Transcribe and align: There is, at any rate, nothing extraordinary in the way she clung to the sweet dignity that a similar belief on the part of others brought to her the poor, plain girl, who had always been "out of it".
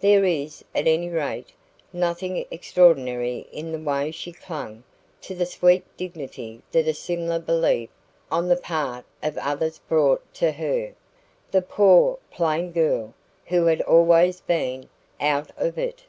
There 0.00 0.24
is, 0.24 0.64
at 0.74 0.88
any 0.88 1.08
rate, 1.08 1.52
nothing 1.92 2.44
extraordinary 2.50 3.46
in 3.52 3.70
the 3.70 3.78
way 3.78 4.10
she 4.10 4.32
clung 4.32 4.82
to 5.20 5.36
the 5.36 5.46
sweet 5.46 5.84
dignity 5.96 6.62
that 6.72 6.88
a 6.88 6.92
similar 6.94 7.38
belief 7.38 7.88
on 8.28 8.48
the 8.48 8.56
part 8.56 9.04
of 9.22 9.36
others 9.38 9.78
brought 9.88 10.34
to 10.34 10.50
her 10.50 10.94
the 11.52 11.62
poor, 11.62 12.18
plain 12.28 12.72
girl, 12.72 13.14
who 13.46 13.66
had 13.66 13.80
always 13.82 14.40
been 14.40 14.88
"out 15.20 15.52
of 15.56 15.78
it". 15.78 16.02